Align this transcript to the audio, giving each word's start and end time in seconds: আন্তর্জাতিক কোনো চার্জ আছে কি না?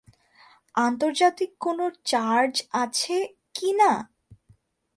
আন্তর্জাতিক 0.75 1.51
কোনো 1.59 1.85
চার্জ 2.05 2.53
আছে 2.73 3.17
কি 3.55 3.69
না? 3.79 3.91